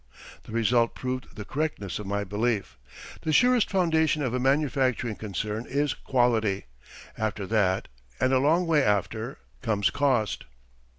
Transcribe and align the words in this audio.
The 0.45 0.51
result 0.51 0.95
proved 0.95 1.35
the 1.35 1.45
correctness 1.45 1.99
of 1.99 2.07
my 2.07 2.23
belief. 2.23 2.75
The 3.21 3.31
surest 3.31 3.69
foundation 3.69 4.23
of 4.23 4.33
a 4.33 4.39
manufacturing 4.39 5.15
concern 5.15 5.67
is 5.69 5.93
quality. 5.93 6.65
After 7.19 7.45
that, 7.45 7.87
and 8.19 8.33
a 8.33 8.39
long 8.39 8.65
way 8.65 8.81
after, 8.81 9.37
comes 9.61 9.91
cost. 9.91 10.45